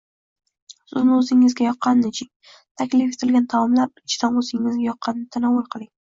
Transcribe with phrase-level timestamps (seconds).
[0.91, 2.31] Suvni o‘zingizga yoqqanini iching,
[2.83, 5.93] taklif etilgan taomlar ichidan o‘zingizga yoqqanini tanovul qiling.